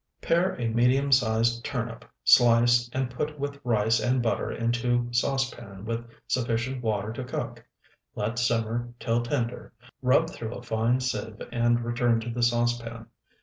Pare 0.19 0.55
a 0.59 0.67
medium 0.67 1.11
sized 1.11 1.63
turnip, 1.63 2.03
slice, 2.23 2.89
and 2.91 3.11
put 3.11 3.37
with 3.37 3.59
rice 3.63 3.99
and 3.99 4.19
butter 4.23 4.51
into 4.51 5.07
saucepan 5.13 5.85
with 5.85 6.09
sufficient 6.25 6.81
water 6.81 7.13
to 7.13 7.23
cook; 7.23 7.63
let 8.15 8.39
simmer 8.39 8.91
till 8.99 9.21
tender, 9.21 9.71
rub 10.01 10.27
through 10.31 10.55
a 10.55 10.63
fine 10.63 10.99
sieve 11.01 11.39
and 11.51 11.85
return 11.85 12.19
to 12.19 12.31
the 12.31 12.41
saucepan. 12.41 13.09